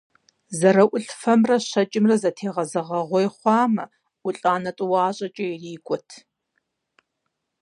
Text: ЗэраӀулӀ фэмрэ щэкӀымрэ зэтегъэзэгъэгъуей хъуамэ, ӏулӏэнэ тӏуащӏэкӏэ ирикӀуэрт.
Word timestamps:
ЗэраӀулӀ 0.57 1.09
фэмрэ 1.19 1.57
щэкӀымрэ 1.69 2.15
зэтегъэзэгъэгъуей 2.21 3.27
хъуамэ, 3.35 3.85
ӏулӏэнэ 4.21 4.71
тӏуащӏэкӏэ 4.77 5.45
ирикӀуэрт. 5.49 6.09